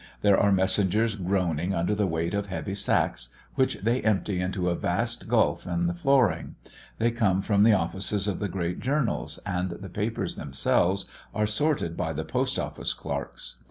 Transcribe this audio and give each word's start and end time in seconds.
There 0.23 0.39
are 0.39 0.51
messengers 0.51 1.13
groaning 1.13 1.75
under 1.75 1.93
the 1.93 2.07
weight 2.07 2.33
of 2.33 2.47
heavy 2.47 2.73
sacks, 2.73 3.35
which 3.53 3.75
they 3.83 4.01
empty 4.01 4.41
into 4.41 4.67
a 4.67 4.73
vast 4.75 5.27
gulf 5.27 5.67
in 5.67 5.85
the 5.85 5.93
flooring; 5.93 6.55
they 6.97 7.11
come 7.11 7.43
from 7.43 7.61
the 7.61 7.73
offices 7.73 8.27
of 8.27 8.39
the 8.39 8.49
great 8.49 8.79
journals, 8.79 9.37
and 9.45 9.69
the 9.69 9.89
papers 9.89 10.37
themselves 10.37 11.05
are 11.35 11.45
sorted 11.45 11.95
by 11.95 12.13
the 12.13 12.25
Post 12.25 12.57
office 12.57 12.93
clerks. 12.93 13.57